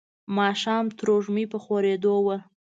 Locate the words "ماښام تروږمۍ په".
0.37-1.57